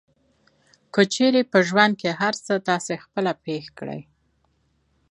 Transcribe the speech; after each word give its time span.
که 0.93 1.01
چېرې 1.13 1.41
په 1.51 1.59
ژوند 1.67 1.93
کې 2.01 2.09
هر 2.21 2.33
څه 2.45 2.53
تاسې 2.67 2.93
خپله 3.03 3.31
پېښ 3.45 3.63
کړئ. 3.77 4.01